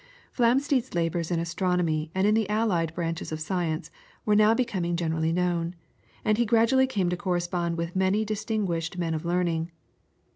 [0.01, 3.91] [PLATE: FLAMSTEED.] Flamsteed's labours in astronomy and in the allied branches of science
[4.25, 5.75] were now becoming generally known,
[6.25, 9.69] and he gradually came to correspond with many distinguished men of learning.